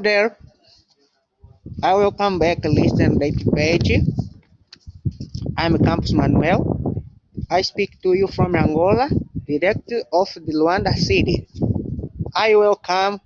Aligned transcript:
there. 0.00 0.36
I 1.82 1.94
will 1.94 2.12
come 2.12 2.38
back 2.38 2.58
listen 2.64 3.18
date 3.18 3.42
page. 3.54 3.92
I'm 5.56 5.78
Campus 5.78 6.12
Manuel. 6.12 7.04
I 7.50 7.62
speak 7.62 8.00
to 8.02 8.14
you 8.14 8.26
from 8.28 8.54
Angola, 8.56 9.08
direct 9.46 9.92
of 10.12 10.28
the 10.34 10.52
Luanda 10.54 10.94
city. 10.94 11.48
I 12.34 12.54
will 12.56 12.76
come 12.76 13.20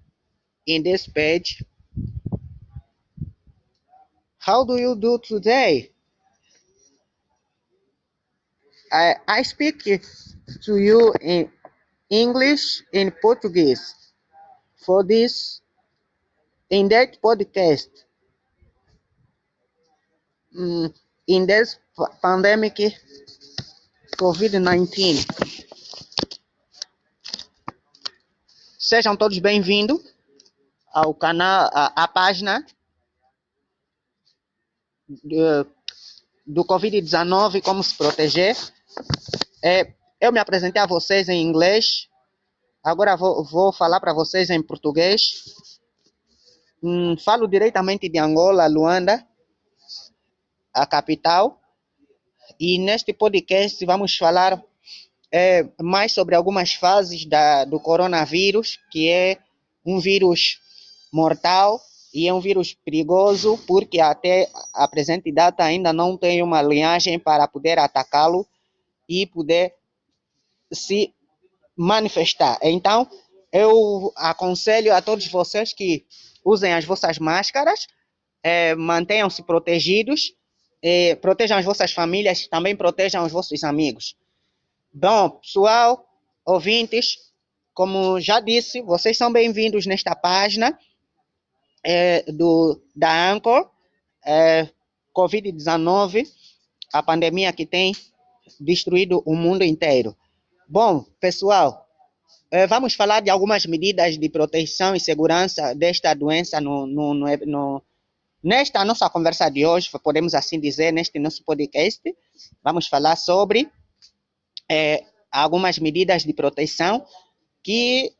in 0.66 0.82
this 0.82 1.06
page. 1.06 1.62
How 4.38 4.64
do 4.64 4.76
you 4.76 4.96
do 4.96 5.18
today? 5.22 5.90
I, 8.92 9.14
I 9.26 9.42
speak 9.42 9.82
to 9.84 10.76
you 10.76 11.14
in 11.20 11.50
English 12.10 12.82
and 12.92 13.12
Portuguese 13.20 14.12
for 14.84 15.02
this 15.02 15.60
in 16.70 16.88
that 16.88 17.18
podcast. 17.20 17.88
Mm, 20.56 20.94
in 21.26 21.46
this 21.46 21.78
pa- 21.96 22.10
pandemic 22.22 22.94
COVID-19. 24.16 25.26
Sejam 28.78 29.16
todos 29.16 29.38
bem-vindos 29.38 30.00
ao 30.92 31.14
canal, 31.14 31.70
à, 31.72 32.04
à 32.04 32.08
página 32.08 32.64
do, 35.08 35.66
do 36.46 36.64
Covid-19, 36.64 37.62
como 37.62 37.82
se 37.82 37.94
proteger. 37.96 38.56
É, 39.62 39.92
eu 40.20 40.30
me 40.30 40.38
apresentei 40.38 40.80
a 40.80 40.86
vocês 40.86 41.28
em 41.28 41.42
inglês, 41.42 42.08
agora 42.82 43.16
vou, 43.16 43.44
vou 43.44 43.72
falar 43.72 43.98
para 43.98 44.12
vocês 44.12 44.50
em 44.50 44.62
português. 44.62 45.42
Hum, 46.86 47.16
falo 47.16 47.48
diretamente 47.48 48.10
de 48.10 48.18
Angola, 48.18 48.66
Luanda, 48.66 49.26
a 50.70 50.84
capital. 50.84 51.58
E 52.60 52.76
neste 52.76 53.10
podcast 53.14 53.82
vamos 53.86 54.14
falar 54.14 54.62
é, 55.32 55.66
mais 55.80 56.12
sobre 56.12 56.34
algumas 56.34 56.74
fases 56.74 57.24
da, 57.24 57.64
do 57.64 57.80
coronavírus, 57.80 58.78
que 58.90 59.08
é 59.08 59.38
um 59.82 59.98
vírus 59.98 60.60
mortal 61.10 61.80
e 62.12 62.28
é 62.28 62.34
um 62.34 62.40
vírus 62.40 62.74
perigoso, 62.74 63.56
porque 63.66 63.98
até 63.98 64.50
a 64.74 64.86
presente 64.86 65.32
data 65.32 65.64
ainda 65.64 65.90
não 65.90 66.18
tem 66.18 66.42
uma 66.42 66.60
linhagem 66.60 67.18
para 67.18 67.48
poder 67.48 67.78
atacá-lo 67.78 68.46
e 69.08 69.24
poder 69.24 69.74
se 70.70 71.14
manifestar. 71.74 72.58
Então, 72.60 73.08
eu 73.50 74.12
aconselho 74.16 74.94
a 74.94 75.00
todos 75.00 75.26
vocês 75.28 75.72
que 75.72 76.04
usem 76.44 76.72
as 76.74 76.84
vossas 76.84 77.18
máscaras, 77.18 77.86
eh, 78.42 78.74
mantenham-se 78.74 79.42
protegidos, 79.42 80.34
eh, 80.82 81.14
protejam 81.16 81.56
as 81.56 81.64
vossas 81.64 81.92
famílias, 81.92 82.46
também 82.46 82.76
protejam 82.76 83.24
os 83.24 83.32
vossos 83.32 83.64
amigos. 83.64 84.14
Bom, 84.92 85.30
pessoal, 85.30 86.06
ouvintes, 86.44 87.32
como 87.72 88.20
já 88.20 88.38
disse, 88.38 88.82
vocês 88.82 89.16
são 89.16 89.32
bem-vindos 89.32 89.86
nesta 89.86 90.14
página 90.14 90.78
eh, 91.82 92.24
do, 92.30 92.80
da 92.94 93.32
Anchor, 93.32 93.70
eh, 94.24 94.68
Covid-19, 95.16 96.26
a 96.92 97.02
pandemia 97.02 97.52
que 97.52 97.66
tem 97.66 97.92
destruído 98.60 99.22
o 99.26 99.34
mundo 99.34 99.64
inteiro. 99.64 100.16
Bom, 100.68 101.04
pessoal, 101.18 101.83
vamos 102.68 102.94
falar 102.94 103.20
de 103.20 103.30
algumas 103.30 103.66
medidas 103.66 104.16
de 104.16 104.28
proteção 104.28 104.94
e 104.94 105.00
segurança 105.00 105.74
desta 105.74 106.14
doença 106.14 106.60
no, 106.60 106.86
no, 106.86 107.14
no, 107.14 107.82
nesta 108.42 108.84
nossa 108.84 109.08
conversa 109.08 109.50
de 109.50 109.64
hoje, 109.64 109.90
podemos 110.02 110.34
assim 110.34 110.60
dizer, 110.60 110.92
neste 110.92 111.18
nosso 111.18 111.42
podcast. 111.42 112.00
Vamos 112.62 112.86
falar 112.86 113.16
sobre 113.16 113.68
eh, 114.70 115.02
algumas 115.32 115.78
medidas 115.78 116.24
de 116.24 116.32
proteção 116.32 117.04
que 117.62 118.12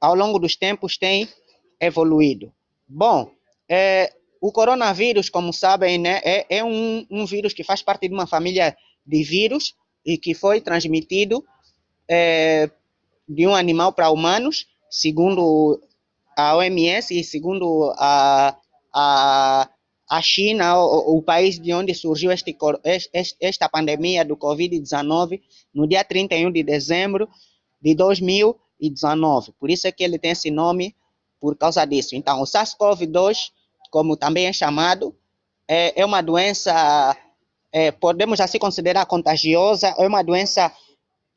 ao 0.00 0.14
longo 0.14 0.38
dos 0.38 0.56
tempos 0.56 0.98
têm 0.98 1.28
evoluído. 1.80 2.52
Bom, 2.88 3.30
eh, 3.68 4.12
o 4.40 4.50
coronavírus, 4.50 5.30
como 5.30 5.52
sabem, 5.52 5.98
né, 5.98 6.20
é, 6.24 6.58
é 6.58 6.64
um, 6.64 7.06
um 7.10 7.24
vírus 7.24 7.52
que 7.54 7.62
faz 7.62 7.80
parte 7.80 8.08
de 8.08 8.14
uma 8.14 8.26
família 8.26 8.76
de 9.06 9.22
vírus 9.22 9.76
e 10.04 10.18
que 10.18 10.34
foi 10.34 10.60
transmitido 10.60 11.44
eh, 12.08 12.68
de 13.30 13.46
um 13.46 13.54
animal 13.54 13.92
para 13.92 14.10
humanos, 14.10 14.66
segundo 14.90 15.80
a 16.36 16.56
OMS 16.56 17.18
e 17.18 17.22
segundo 17.22 17.92
a, 17.96 18.56
a, 18.92 19.68
a 20.08 20.22
China, 20.22 20.78
o, 20.82 21.18
o 21.18 21.22
país 21.22 21.58
de 21.60 21.72
onde 21.72 21.94
surgiu 21.94 22.32
este, 22.32 22.52
cor- 22.52 22.80
es- 22.84 23.08
es- 23.12 23.36
esta 23.40 23.68
pandemia 23.68 24.24
do 24.24 24.36
Covid-19, 24.36 25.40
no 25.74 25.86
dia 25.86 26.02
31 26.04 26.50
de 26.50 26.62
dezembro 26.64 27.28
de 27.80 27.94
2019. 27.94 29.52
Por 29.60 29.70
isso 29.70 29.86
é 29.86 29.92
que 29.92 30.02
ele 30.02 30.18
tem 30.18 30.32
esse 30.32 30.50
nome, 30.50 30.96
por 31.40 31.56
causa 31.56 31.84
disso. 31.84 32.16
Então, 32.16 32.40
o 32.40 32.44
SARS-CoV-2, 32.44 33.50
como 33.90 34.16
também 34.16 34.46
é 34.46 34.52
chamado, 34.52 35.14
é, 35.68 36.00
é 36.00 36.04
uma 36.04 36.20
doença, 36.20 37.16
é, 37.72 37.92
podemos 37.92 38.40
assim 38.40 38.58
considerar 38.58 39.06
contagiosa, 39.06 39.94
é 39.98 40.06
uma 40.06 40.22
doença 40.22 40.72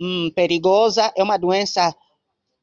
hum, 0.01 0.31
perigosa, 0.35 1.11
é 1.15 1.23
uma 1.23 1.37
doença 1.37 1.95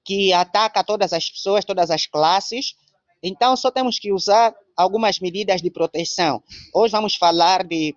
que 0.04 0.32
ataca 0.32 0.82
todas 0.84 1.12
as 1.12 1.28
pessoas, 1.30 1.64
todas 1.64 1.91
as 1.91 2.06
classes. 2.06 2.74
Então, 3.22 3.56
só 3.56 3.70
temos 3.70 3.98
que 3.98 4.12
usar 4.12 4.54
algumas 4.76 5.20
medidas 5.20 5.60
de 5.62 5.70
proteção. 5.70 6.42
Hoje 6.74 6.92
vamos 6.92 7.14
falar 7.16 7.64
de, 7.66 7.94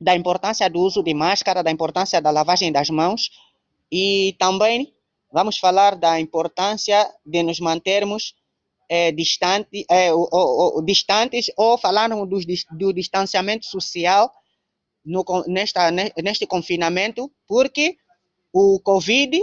da 0.00 0.14
importância 0.16 0.68
do 0.68 0.80
uso 0.80 1.02
de 1.02 1.14
máscara, 1.14 1.62
da 1.62 1.70
importância 1.70 2.20
da 2.20 2.30
lavagem 2.30 2.72
das 2.72 2.90
mãos 2.90 3.30
e 3.90 4.34
também 4.38 4.92
vamos 5.32 5.58
falar 5.58 5.96
da 5.96 6.20
importância 6.20 7.08
de 7.24 7.42
nos 7.42 7.60
mantermos 7.60 8.34
eh, 8.88 9.12
distante, 9.12 9.84
eh, 9.90 10.12
o- 10.12 10.28
o- 10.30 10.78
o- 10.78 10.82
distantes 10.82 11.46
ou 11.56 11.78
falarmos 11.78 12.28
do, 12.28 12.38
do 12.76 12.92
distanciamento 12.92 13.64
social 13.66 14.30
no, 15.04 15.24
nesta, 15.46 15.90
ne- 15.90 16.12
neste 16.22 16.46
confinamento, 16.46 17.30
porque 17.46 17.96
o 18.54 18.78
Covid, 18.78 19.42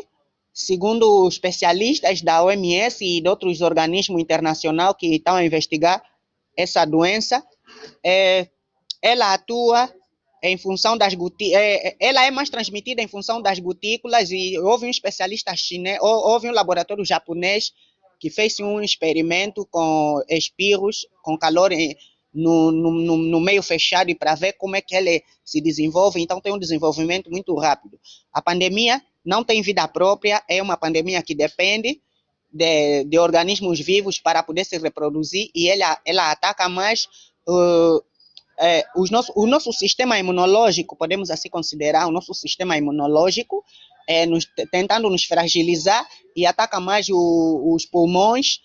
segundo 0.53 1.27
especialistas 1.27 2.21
da 2.21 2.41
OMS 2.43 3.03
e 3.05 3.21
de 3.21 3.27
outros 3.29 3.59
organismos 3.61 4.21
internacionais 4.21 4.95
que 4.97 5.15
estão 5.15 5.35
a 5.35 5.45
investigar 5.45 6.01
essa 6.57 6.85
doença, 6.85 7.43
é, 8.05 8.47
ela 9.01 9.33
atua 9.33 9.93
em 10.43 10.57
função 10.57 10.97
das 10.97 11.13
gotículas, 11.13 11.61
ela 11.99 12.25
é 12.25 12.31
mais 12.31 12.49
transmitida 12.49 13.01
em 13.01 13.07
função 13.07 13.41
das 13.41 13.59
gotículas 13.59 14.31
e 14.31 14.57
houve 14.57 14.87
um 14.87 14.89
especialista 14.89 15.55
chinês, 15.55 15.99
hou- 16.01 16.29
houve 16.31 16.49
um 16.49 16.53
laboratório 16.53 17.05
japonês 17.05 17.71
que 18.19 18.29
fez 18.29 18.59
um 18.59 18.81
experimento 18.81 19.67
com 19.69 20.21
espirros, 20.29 21.05
com 21.21 21.37
calor 21.37 21.71
no, 22.33 22.71
no, 22.71 23.17
no, 23.17 23.39
meio 23.39 23.61
fechado 23.61 24.09
e 24.09 24.15
para 24.15 24.35
ver 24.35 24.53
como 24.53 24.75
é 24.75 24.81
que 24.81 24.95
ele 24.95 25.23
se 25.43 25.59
desenvolve, 25.59 26.21
então 26.21 26.39
tem 26.39 26.53
um 26.53 26.59
desenvolvimento 26.59 27.29
muito 27.29 27.53
rápido. 27.55 27.99
A 28.31 28.41
pandemia 28.41 29.01
não 29.23 29.43
tem 29.43 29.61
vida 29.61 29.87
própria, 29.87 30.41
é 30.49 30.61
uma 30.61 30.77
pandemia 30.77 31.21
que 31.21 31.35
depende 31.35 32.01
de, 32.51 33.03
de 33.05 33.19
organismos 33.19 33.79
vivos 33.79 34.19
para 34.19 34.43
poder 34.43 34.65
se 34.65 34.77
reproduzir 34.77 35.49
e 35.53 35.69
ela, 35.69 35.99
ela 36.05 36.31
ataca 36.31 36.67
mais 36.69 37.05
uh, 37.47 38.01
é, 38.59 38.85
os 38.95 39.09
nosso, 39.09 39.33
o 39.35 39.47
nosso 39.47 39.73
sistema 39.73 40.19
imunológico, 40.19 40.95
podemos 40.95 41.31
assim 41.31 41.49
considerar, 41.49 42.07
o 42.07 42.11
nosso 42.11 42.33
sistema 42.33 42.77
imunológico, 42.77 43.63
é, 44.07 44.25
nos, 44.25 44.45
tentando 44.71 45.09
nos 45.09 45.25
fragilizar 45.25 46.07
e 46.35 46.45
ataca 46.45 46.79
mais 46.79 47.07
o, 47.09 47.73
os 47.73 47.85
pulmões 47.85 48.59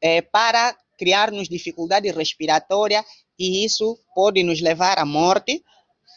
é, 0.00 0.20
para 0.20 0.76
criar-nos 0.98 1.48
dificuldade 1.48 2.10
respiratória 2.10 3.04
e 3.38 3.64
isso 3.64 3.98
pode 4.14 4.42
nos 4.42 4.60
levar 4.60 4.98
à 4.98 5.06
morte, 5.06 5.62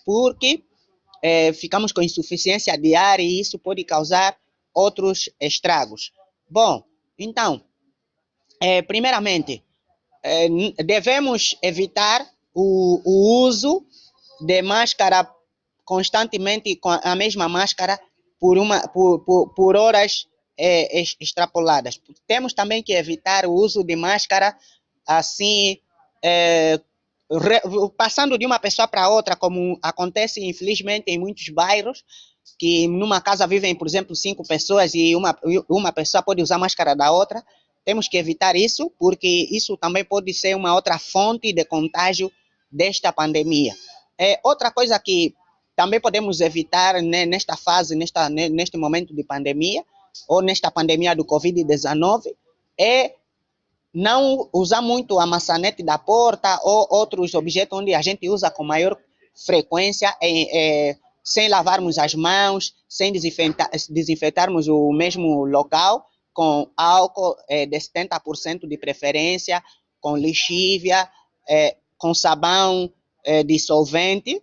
porque 0.05 0.63
é, 1.23 1.53
ficamos 1.53 1.91
com 1.91 2.01
insuficiência 2.01 2.75
de 2.77 2.95
ar 2.95 3.19
e 3.19 3.39
isso 3.39 3.59
pode 3.59 3.83
causar 3.83 4.35
outros 4.73 5.29
estragos. 5.39 6.11
Bom, 6.49 6.83
então, 7.17 7.63
é, 8.59 8.81
primeiramente, 8.81 9.63
n- 10.49 10.73
devemos 10.83 11.55
evitar 11.61 12.27
o, 12.53 13.01
o 13.05 13.45
uso 13.45 13.85
de 14.41 14.61
máscara 14.61 15.29
constantemente 15.85 16.75
com 16.77 16.89
a 16.89 17.15
mesma 17.15 17.47
máscara 17.47 17.99
por, 18.39 18.57
uma, 18.57 18.87
por, 18.87 19.19
por, 19.23 19.53
por 19.53 19.75
horas 19.75 20.25
é, 20.57 20.99
ex- 20.99 21.15
extrapoladas. 21.19 21.99
Temos 22.27 22.53
também 22.53 22.83
que 22.83 22.93
evitar 22.93 23.45
o 23.45 23.53
uso 23.53 23.83
de 23.83 23.95
máscara 23.95 24.55
assim, 25.07 25.77
é, 26.23 26.79
re- 27.31 27.61
passando 27.97 28.37
de 28.37 28.45
uma 28.45 28.59
pessoa 28.59 28.87
para 28.87 29.09
outra, 29.09 29.35
como 29.35 29.79
acontece 29.81 30.43
infelizmente 30.43 31.05
em 31.07 31.17
muitos 31.17 31.49
bairros, 31.49 32.03
que 32.57 32.87
numa 32.87 33.21
casa 33.21 33.47
vivem, 33.47 33.75
por 33.75 33.87
exemplo, 33.87 34.15
cinco 34.15 34.43
pessoas 34.47 34.93
e 34.93 35.15
uma, 35.15 35.37
uma 35.69 35.91
pessoa 35.91 36.21
pode 36.23 36.41
usar 36.41 36.57
máscara 36.57 36.95
da 36.95 37.11
outra. 37.11 37.43
temos 37.83 38.07
que 38.07 38.17
evitar 38.17 38.55
isso, 38.55 38.91
porque 38.99 39.47
isso 39.51 39.75
também 39.77 40.03
pode 40.05 40.33
ser 40.33 40.55
uma 40.55 40.73
outra 40.73 40.99
fonte 40.99 41.51
de 41.53 41.65
contágio 41.65 42.31
desta 42.71 43.11
pandemia. 43.11 43.73
É, 44.17 44.39
outra 44.43 44.71
coisa 44.71 44.99
que 44.99 45.33
também 45.75 45.99
podemos 45.99 46.41
evitar 46.41 47.01
né, 47.01 47.25
nesta 47.25 47.57
fase, 47.57 47.95
nesta, 47.95 48.29
neste 48.29 48.77
momento 48.77 49.15
de 49.15 49.23
pandemia, 49.23 49.83
ou 50.27 50.41
nesta 50.41 50.71
pandemia 50.71 51.15
do 51.15 51.25
Covid-19, 51.25 52.23
é 52.79 53.15
não 53.93 54.49
usar 54.53 54.81
muito 54.81 55.19
a 55.19 55.25
maçanete 55.25 55.83
da 55.83 55.97
porta 55.97 56.59
ou 56.63 56.87
outros 56.89 57.33
objetos 57.33 57.77
onde 57.77 57.93
a 57.93 58.01
gente 58.01 58.29
usa 58.29 58.49
com 58.49 58.63
maior 58.63 58.97
frequência, 59.45 60.15
é, 60.21 60.89
é, 60.89 60.97
sem 61.23 61.49
lavarmos 61.49 61.97
as 61.97 62.15
mãos, 62.15 62.73
sem 62.87 63.11
desinfetar, 63.11 63.69
desinfetarmos 63.89 64.67
o 64.67 64.91
mesmo 64.91 65.45
local, 65.45 66.05
com 66.33 66.69
álcool 66.75 67.35
é, 67.49 67.65
de 67.65 67.77
70% 67.77 68.67
de 68.67 68.77
preferência, 68.77 69.61
com 69.99 70.15
lixívia, 70.15 71.09
é, 71.47 71.75
com 71.97 72.13
sabão 72.13 72.91
é, 73.23 73.43
dissolvente, 73.43 74.41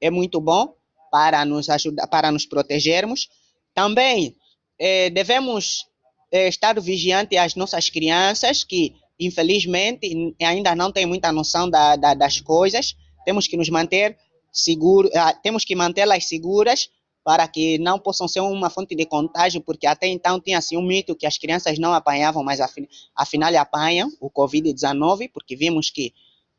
é 0.00 0.10
muito 0.10 0.40
bom 0.40 0.74
para 1.10 1.44
nos 1.44 1.68
ajudar, 1.68 2.06
para 2.06 2.30
nos 2.30 2.46
protegermos. 2.46 3.28
Também 3.74 4.36
é, 4.80 5.10
devemos 5.10 5.86
é, 6.32 6.48
estar 6.48 6.80
vigiante 6.80 7.36
às 7.36 7.54
nossas 7.54 7.90
crianças 7.90 8.64
que 8.64 8.94
infelizmente 9.20 10.34
ainda 10.40 10.74
não 10.74 10.90
têm 10.90 11.04
muita 11.04 11.30
noção 11.30 11.68
da, 11.68 11.94
da, 11.96 12.14
das 12.14 12.40
coisas. 12.40 12.96
Temos 13.26 13.46
que 13.46 13.58
nos 13.58 13.68
manter 13.68 14.16
seguros, 14.50 15.14
ah, 15.14 15.34
temos 15.34 15.66
que 15.66 15.76
mantê-las 15.76 16.24
seguras 16.24 16.88
para 17.22 17.46
que 17.46 17.76
não 17.78 17.98
possam 17.98 18.26
ser 18.26 18.40
uma 18.40 18.70
fonte 18.70 18.96
de 18.96 19.04
contágio, 19.04 19.60
porque 19.60 19.86
até 19.86 20.06
então 20.06 20.40
tinha 20.40 20.56
assim 20.56 20.78
um 20.78 20.82
mito 20.82 21.14
que 21.14 21.26
as 21.26 21.36
crianças 21.36 21.78
não 21.78 21.92
apanhavam, 21.92 22.42
mas 22.42 22.60
afinal 23.14 23.54
apanham 23.56 24.10
o 24.18 24.30
Covid-19, 24.30 25.30
porque 25.30 25.54
vimos 25.54 25.90
que 25.90 26.14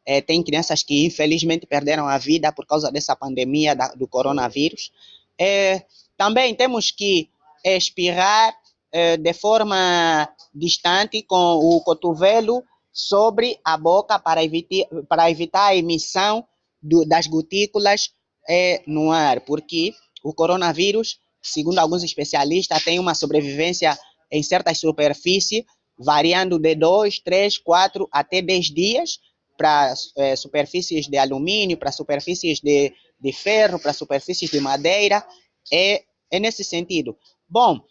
é, 0.05 0.21
tem 0.21 0.43
crianças 0.43 0.83
que 0.83 1.07
infelizmente 1.07 1.65
perderam 1.65 2.07
a 2.07 2.19
vida 2.19 2.51
por 2.51 2.67
causa 2.67 2.91
dessa 2.91 3.15
pandemia 3.15 3.75
da, 3.75 3.87
do 3.95 4.07
coronavírus. 4.07 4.91
Também 6.15 6.53
temos 6.53 6.91
que 6.91 7.31
espirrar 7.63 8.53
é, 8.91 9.17
de 9.17 9.33
forma 9.33 10.29
distante 10.53 11.23
com 11.23 11.35
o 11.35 11.81
cotovelo 11.81 12.63
sobre 12.91 13.59
a 13.63 13.77
boca 13.77 14.19
para 14.19 14.43
evitar, 14.43 14.87
para 15.07 15.31
evitar 15.31 15.67
a 15.67 15.75
emissão 15.75 16.45
do, 16.81 17.05
das 17.05 17.27
gotículas 17.27 18.09
é, 18.49 18.81
no 18.85 19.11
ar, 19.11 19.41
porque 19.41 19.93
o 20.23 20.33
coronavírus, 20.33 21.19
segundo 21.41 21.79
alguns 21.79 22.03
especialistas, 22.03 22.83
tem 22.83 22.99
uma 22.99 23.15
sobrevivência 23.15 23.97
em 24.31 24.43
certas 24.43 24.79
superfícies, 24.79 25.63
variando 25.97 26.59
de 26.59 26.75
2, 26.75 27.19
3, 27.19 27.57
4 27.59 28.07
até 28.11 28.41
10 28.41 28.65
dias 28.67 29.19
para 29.57 29.93
é, 30.17 30.35
superfícies 30.35 31.07
de 31.07 31.17
alumínio, 31.17 31.77
para 31.77 31.91
superfícies 31.91 32.59
de, 32.59 32.93
de 33.19 33.31
ferro, 33.31 33.79
para 33.79 33.93
superfícies 33.93 34.49
de 34.49 34.59
madeira. 34.59 35.25
É, 35.71 36.03
é 36.31 36.39
nesse 36.39 36.63
sentido. 36.63 37.15
Bom, 37.51 37.81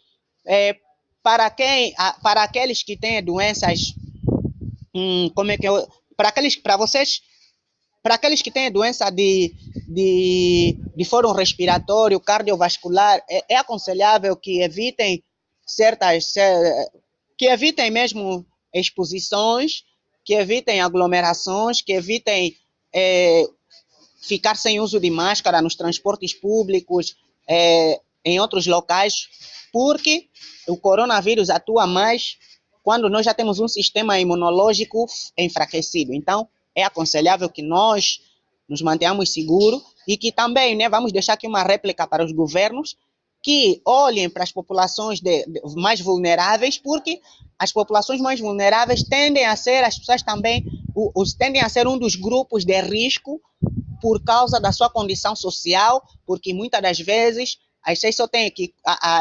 é, 0.43 0.75
para, 1.21 1.47
quem, 1.51 1.93
para 2.23 2.41
aqueles 2.41 2.81
que 2.81 2.97
têm 2.97 3.23
doenças, 3.23 3.93
hum, 4.93 5.29
como 5.35 5.51
é 5.51 5.57
que 5.57 5.67
eu, 5.67 5.87
para 6.17 6.29
aqueles, 6.29 6.55
para 6.55 6.75
vocês 6.75 7.21
para 8.03 8.15
aqueles 8.15 8.41
que 8.41 8.49
têm 8.49 8.71
doença 8.71 9.11
de, 9.11 9.53
de, 9.87 10.75
de 10.95 11.05
fórum 11.05 11.33
respiratório, 11.33 12.19
cardiovascular, 12.19 13.23
é, 13.29 13.53
é 13.53 13.55
aconselhável 13.57 14.35
que 14.35 14.61
evitem 14.61 15.23
certas, 15.63 16.33
que 17.37 17.45
evitem 17.45 17.91
mesmo 17.91 18.43
exposições, 18.73 19.83
que 20.25 20.33
evitem 20.33 20.81
aglomerações, 20.81 21.81
que 21.81 21.93
evitem 21.93 22.57
é, 22.91 23.43
ficar 24.19 24.55
sem 24.55 24.79
uso 24.79 24.99
de 24.99 25.11
máscara 25.11 25.61
nos 25.61 25.75
transportes 25.75 26.33
públicos, 26.33 27.15
é, 27.47 28.01
em 28.23 28.39
outros 28.39 28.67
locais, 28.67 29.27
porque 29.71 30.27
o 30.67 30.77
coronavírus 30.77 31.49
atua 31.49 31.87
mais 31.87 32.37
quando 32.83 33.09
nós 33.09 33.25
já 33.25 33.33
temos 33.33 33.59
um 33.59 33.67
sistema 33.67 34.19
imunológico 34.19 35.05
enfraquecido. 35.37 36.13
Então, 36.13 36.47
é 36.75 36.83
aconselhável 36.83 37.49
que 37.49 37.61
nós 37.61 38.21
nos 38.67 38.81
mantenhamos 38.81 39.33
seguros 39.33 39.81
e 40.07 40.17
que 40.17 40.31
também 40.31 40.75
né, 40.75 40.89
vamos 40.89 41.11
deixar 41.11 41.33
aqui 41.33 41.47
uma 41.47 41.63
réplica 41.63 42.07
para 42.07 42.23
os 42.23 42.31
governos 42.31 42.95
que 43.43 43.81
olhem 43.85 44.29
para 44.29 44.43
as 44.43 44.51
populações 44.51 45.19
de, 45.19 45.45
de, 45.45 45.61
mais 45.75 45.99
vulneráveis, 45.99 46.77
porque 46.77 47.21
as 47.57 47.71
populações 47.71 48.21
mais 48.21 48.39
vulneráveis 48.39 49.03
tendem 49.03 49.45
a 49.45 49.55
ser, 49.55 49.83
as 49.83 49.97
pessoas 49.97 50.21
também, 50.21 50.63
os, 50.93 51.33
tendem 51.33 51.61
a 51.61 51.69
ser 51.69 51.87
um 51.87 51.97
dos 51.97 52.15
grupos 52.15 52.63
de 52.63 52.79
risco 52.81 53.41
por 53.99 54.23
causa 54.23 54.59
da 54.59 54.71
sua 54.71 54.89
condição 54.89 55.35
social, 55.35 56.03
porque 56.25 56.53
muitas 56.53 56.81
das 56.81 56.99
vezes 56.99 57.57
as 57.83 57.99
pessoas 57.99 58.15
só 58.15 58.27
têm 58.27 58.49
que, 58.51 58.73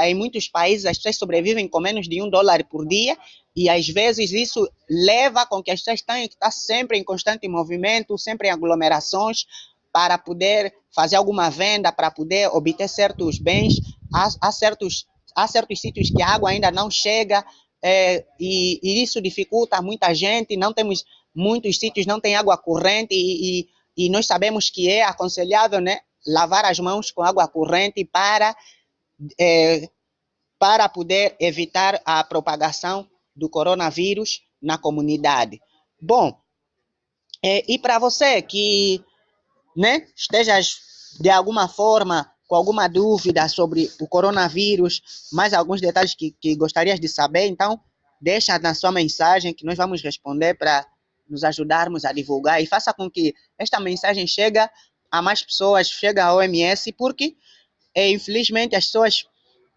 em 0.05 0.15
muitos 0.15 0.49
países, 0.49 0.87
as 0.87 0.97
pessoas 0.97 1.17
sobrevivem 1.17 1.67
com 1.67 1.81
menos 1.81 2.09
de 2.09 2.23
um 2.23 2.29
dólar 2.29 2.65
por 2.65 2.87
dia, 2.87 3.17
e 3.57 3.69
às 3.69 3.89
vezes 3.89 4.33
isso 4.33 4.69
leva 4.89 5.47
com 5.47 5.63
que 5.63 5.71
as 5.71 5.81
pessoas 5.81 6.03
tenham 6.03 6.29
que 6.29 6.35
estar 6.35 6.51
sempre 6.51 6.99
em 6.99 7.05
constante 7.05 7.49
movimento, 7.49 8.17
sempre 8.19 8.49
em 8.49 8.51
aglomerações, 8.51 9.45
para 9.93 10.17
poder 10.19 10.73
fazer 10.95 11.17
alguma 11.17 11.51
venda, 11.51 11.91
para 11.91 12.11
poder 12.11 12.49
obter 12.49 12.89
certos 12.89 13.39
bens. 13.39 13.75
Há, 14.15 14.29
há 14.41 14.53
certos, 14.53 15.07
há 15.35 15.47
certos 15.47 15.81
sítios 15.81 16.11
que 16.11 16.23
a 16.23 16.29
água 16.29 16.51
ainda 16.51 16.71
não 16.71 16.91
chega, 16.91 17.45
é, 17.83 18.25
e, 18.39 18.79
e, 18.83 19.03
isso 19.03 19.21
dificulta 19.21 19.81
muita 19.81 20.15
gente. 20.15 20.57
Não 20.57 20.73
temos 20.73 21.05
muitos 21.35 21.79
sítios, 21.79 22.07
não 22.07 22.21
tem 22.21 22.37
água 22.37 22.57
corrente, 22.57 23.15
e, 23.15 23.61
e, 23.61 23.69
e 23.97 24.11
nós 24.11 24.27
sabemos 24.27 24.71
que 24.71 24.89
é 24.89 25.03
aconselhável 25.03 25.81
né, 25.81 26.01
lavar 26.27 26.65
as 26.65 26.79
mãos 26.79 27.11
com 27.11 27.23
água 27.23 27.49
corrente 27.49 28.05
para, 28.05 28.55
é, 29.39 29.89
para 30.59 30.89
poder 30.89 31.37
evitar 31.41 32.01
a 32.05 32.23
propagação 32.25 33.09
do 33.35 33.49
coronavírus 33.49 34.43
na 34.61 34.77
comunidade. 34.77 35.61
Bom, 36.01 36.39
é, 37.43 37.65
e 37.73 37.79
para 37.79 37.99
você 37.99 38.43
que 38.43 39.03
né, 39.77 40.07
esteja 40.15 40.59
de 41.19 41.31
alguma 41.31 41.69
forma 41.69 42.31
com 42.47 42.57
alguma 42.57 42.89
dúvida 42.89 43.49
sobre 43.49 43.89
o 44.01 44.09
coronavírus, 44.09 45.29
mais 45.33 45.55
alguns 45.55 45.81
detalhes 45.81 46.15
que, 46.15 46.33
que 46.33 46.57
gostarias 46.57 46.99
de 46.99 47.09
saber, 47.09 47.47
então 47.47 47.81
deixa 48.21 48.59
na 48.59 48.75
sua 48.75 48.91
mensagem 48.91 49.55
que 49.55 49.65
nós 49.65 49.77
vamos 49.77 50.03
responder 50.03 50.55
para 50.55 50.85
nos 51.29 51.45
ajudarmos 51.45 52.05
a 52.05 52.13
divulgar 52.13 52.61
e 52.61 52.67
faça 52.67 52.93
com 52.93 53.09
que 53.09 53.33
esta 53.57 53.79
mensagem 53.79 54.27
chegue 54.27 54.59
a 55.11 55.21
mais 55.21 55.43
pessoas, 55.43 55.89
chegue 55.89 56.21
à 56.21 56.35
OMS, 56.35 56.93
porque 56.93 57.37
é, 57.95 58.11
infelizmente 58.11 58.77
as 58.77 58.87
pessoas 58.87 59.27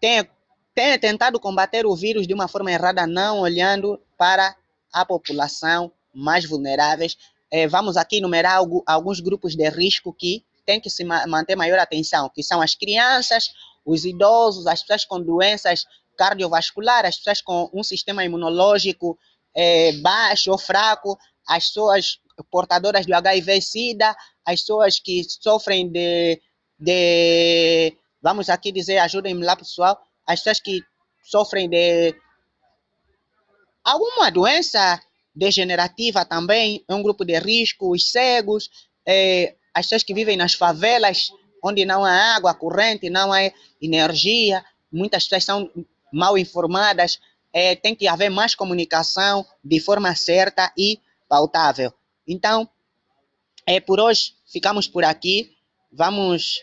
têm 0.00 0.28
tem 0.74 0.98
tentado 0.98 1.38
combater 1.38 1.86
o 1.86 1.94
vírus 1.94 2.26
de 2.26 2.34
uma 2.34 2.48
forma 2.48 2.72
errada, 2.72 3.06
não 3.06 3.40
olhando 3.40 4.00
para 4.18 4.56
a 4.92 5.06
população 5.06 5.92
mais 6.12 6.44
vulneráveis. 6.44 7.16
É, 7.50 7.68
vamos 7.68 7.96
aqui 7.96 8.16
enumerar 8.16 8.60
alguns 8.84 9.20
grupos 9.20 9.54
de 9.54 9.68
risco 9.70 10.12
que 10.12 10.44
tem 10.66 10.80
que 10.80 10.90
se 10.90 11.04
manter 11.04 11.54
maior 11.54 11.78
atenção, 11.78 12.28
que 12.28 12.42
são 12.42 12.60
as 12.60 12.74
crianças, 12.74 13.52
os 13.84 14.04
idosos, 14.04 14.66
as 14.66 14.80
pessoas 14.80 15.04
com 15.04 15.20
doenças 15.20 15.84
cardiovasculares, 16.16 17.10
as 17.10 17.18
pessoas 17.18 17.40
com 17.40 17.70
um 17.72 17.84
sistema 17.84 18.24
imunológico 18.24 19.16
é, 19.54 19.92
baixo 19.98 20.50
ou 20.50 20.58
fraco, 20.58 21.16
as 21.46 21.66
pessoas 21.66 22.18
portadoras 22.50 23.06
do 23.06 23.14
HIV-Sida, 23.14 24.14
as 24.44 24.60
pessoas 24.60 24.98
que 24.98 25.22
sofrem 25.24 25.90
de, 25.90 26.40
de 26.78 27.96
vamos 28.22 28.48
aqui 28.48 28.72
dizer, 28.72 28.98
ajudem-me 28.98 29.44
lá 29.44 29.56
pessoal, 29.56 29.98
as 30.26 30.40
pessoas 30.40 30.60
que 30.60 30.82
sofrem 31.22 31.68
de 31.68 32.14
alguma 33.84 34.30
doença 34.30 35.00
degenerativa 35.34 36.24
também, 36.24 36.84
é 36.88 36.94
um 36.94 37.02
grupo 37.02 37.24
de 37.24 37.38
risco, 37.38 37.92
os 37.92 38.10
cegos, 38.10 38.70
é, 39.06 39.56
as 39.74 39.86
pessoas 39.86 40.02
que 40.02 40.14
vivem 40.14 40.36
nas 40.36 40.54
favelas, 40.54 41.30
onde 41.62 41.84
não 41.84 42.04
há 42.04 42.36
água 42.36 42.54
corrente, 42.54 43.10
não 43.10 43.32
há 43.32 43.50
energia, 43.80 44.64
muitas 44.92 45.24
pessoas 45.24 45.44
são 45.44 45.70
mal 46.12 46.38
informadas, 46.38 47.18
é, 47.52 47.74
tem 47.74 47.94
que 47.94 48.06
haver 48.06 48.30
mais 48.30 48.54
comunicação 48.54 49.44
de 49.62 49.80
forma 49.80 50.14
certa 50.14 50.72
e 50.78 51.00
pautável. 51.28 51.92
Então, 52.26 52.68
é, 53.66 53.80
por 53.80 54.00
hoje 54.00 54.34
ficamos 54.50 54.86
por 54.88 55.04
aqui. 55.04 55.50
Vamos 55.92 56.60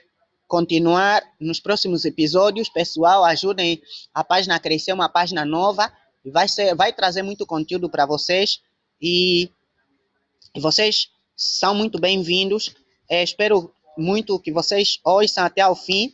continuar 0.48 1.24
nos 1.40 1.60
próximos 1.60 2.06
episódios. 2.06 2.70
Pessoal, 2.70 3.24
ajudem 3.24 3.82
a 4.14 4.24
página 4.24 4.56
a 4.56 4.60
crescer, 4.60 4.94
uma 4.94 5.10
página 5.10 5.46
nova. 5.46 5.92
Vai, 6.26 6.48
ser, 6.48 6.76
vai 6.76 6.94
trazer 6.94 7.24
muito 7.24 7.46
conteúdo 7.46 7.90
para 7.90 8.06
vocês. 8.06 8.62
E 9.02 9.50
vocês 10.56 11.10
são 11.36 11.74
muito 11.74 12.00
bem-vindos. 12.00 12.76
É, 13.10 13.24
espero 13.24 13.74
muito 13.98 14.40
que 14.40 14.52
vocês 14.52 15.00
ouçam 15.04 15.44
até 15.44 15.66
o 15.68 15.76
fim. 15.76 16.14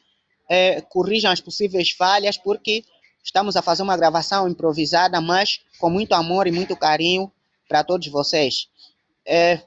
É, 0.49 0.79
corrijam 0.81 1.31
as 1.31 1.41
possíveis 1.41 1.91
falhas, 1.91 2.37
porque 2.37 2.83
Estamos 3.27 3.57
a 3.57 3.61
fazer 3.61 3.83
uma 3.83 3.97
gravação 3.97 4.47
improvisada, 4.47 5.19
mas 5.19 5.59
com 5.79 5.89
muito 5.89 6.13
amor 6.13 6.47
e 6.47 6.51
muito 6.51 6.77
carinho 6.77 7.29
para 7.67 7.83
todos 7.83 8.07
vocês. 8.07 8.67
É, 9.25 9.61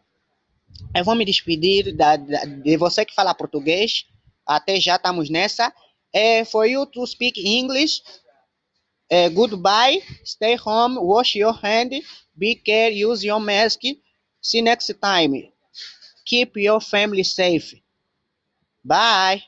eu 0.94 1.04
vou 1.04 1.14
me 1.14 1.24
despedir 1.24 1.94
da, 1.94 2.16
da, 2.16 2.44
de 2.44 2.76
você 2.76 3.04
que 3.04 3.14
fala 3.14 3.34
português. 3.34 4.06
Até 4.46 4.80
já 4.80 4.96
estamos 4.96 5.30
nessa. 5.30 5.72
É, 6.12 6.44
for 6.44 6.66
you 6.66 6.86
to 6.86 7.06
speak 7.06 7.40
English, 7.40 8.02
é, 9.08 9.28
goodbye, 9.28 10.02
stay 10.24 10.56
home, 10.64 10.96
wash 10.98 11.36
your 11.36 11.52
hand, 11.52 11.90
be 12.34 12.56
care, 12.56 13.04
use 13.04 13.26
your 13.26 13.40
mask. 13.40 13.80
See 14.42 14.62
next 14.62 14.92
time. 15.00 15.52
Keep 16.24 16.60
your 16.60 16.80
family 16.80 17.24
safe. 17.24 17.82
Bye. 18.84 19.42